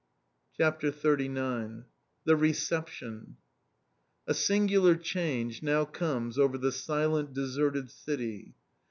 [0.57, 1.83] CHAPTER XXXIX
[2.25, 3.37] THE RECEPTION
[4.25, 8.55] A singular change now comes over the silent, deserted city.